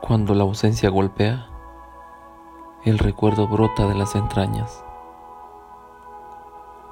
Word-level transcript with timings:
Cuando 0.00 0.34
la 0.34 0.44
ausencia 0.44 0.90
golpea, 0.90 1.48
el 2.84 2.98
recuerdo 2.98 3.48
brota 3.48 3.86
de 3.86 3.94
las 3.94 4.14
entrañas. 4.14 4.84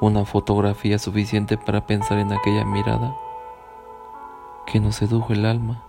Una 0.01 0.25
fotografía 0.25 0.99
suficiente 0.99 1.57
para 1.57 1.87
pensar 1.87 2.19
en 2.19 2.33
aquella 2.33 2.65
mirada 2.65 3.17
que 4.67 4.81
nos 4.81 4.97
sedujo 4.97 5.33
el 5.33 5.47
alma. 5.47 5.83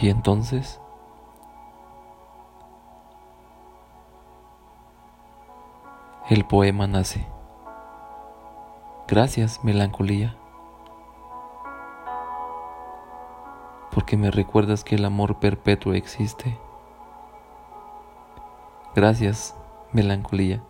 Y 0.00 0.08
entonces 0.08 0.80
el 6.30 6.44
poema 6.46 6.86
nace. 6.86 7.26
Gracias, 9.08 9.62
melancolía, 9.64 10.36
porque 13.92 14.16
me 14.16 14.30
recuerdas 14.30 14.84
que 14.84 14.94
el 14.94 15.04
amor 15.04 15.36
perpetuo 15.36 15.92
existe. 15.92 16.58
Gracias, 18.94 19.54
melancolía, 19.92 20.62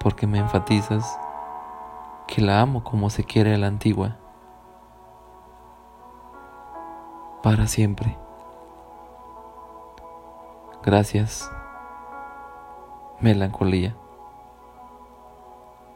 porque 0.00 0.26
me 0.26 0.38
enfatizas 0.38 1.18
que 2.26 2.42
la 2.42 2.60
amo 2.60 2.82
como 2.82 3.08
se 3.08 3.24
quiere 3.24 3.54
a 3.54 3.58
la 3.58 3.68
antigua, 3.68 4.16
para 7.42 7.66
siempre. 7.66 8.16
Gracias, 10.82 11.50
melancolía, 13.20 13.96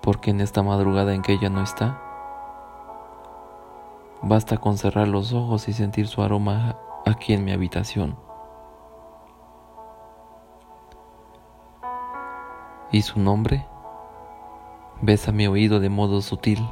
porque 0.00 0.30
en 0.30 0.40
esta 0.40 0.62
madrugada 0.62 1.14
en 1.14 1.22
que 1.22 1.32
ella 1.32 1.48
no 1.48 1.62
está, 1.62 2.09
basta 4.23 4.59
con 4.59 4.79
cerrar 4.79 5.09
los 5.09 5.32
ojos 5.32 5.68
y 5.68 5.73
sentir 5.73 6.07
su 6.07 6.23
aroma 6.23 6.76
aquí 7.07 7.32
en 7.32 7.45
mi 7.45 7.52
habitación. 7.52 8.16
Y 12.93 13.02
su 13.02 13.21
nombre 13.21 13.66
besa 15.01 15.32
mi 15.32 15.46
oído 15.46 15.80
de 15.80 15.88
modo 15.88 16.21
sutil, 16.21 16.68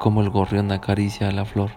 como 0.00 0.20
el 0.22 0.30
gorrión 0.30 0.72
acaricia 0.72 1.28
a 1.28 1.32
la 1.32 1.44
flor. 1.44 1.70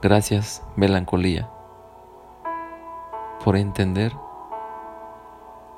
Gracias, 0.00 0.66
melancolía 0.74 1.48
por 3.44 3.56
entender 3.56 4.12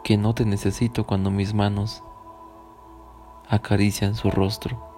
que 0.02 0.18
no 0.18 0.34
te 0.34 0.44
necesito 0.44 1.04
cuando 1.04 1.30
mis 1.30 1.54
manos 1.54 2.04
acarician 3.48 4.14
su 4.14 4.30
rostro. 4.30 4.93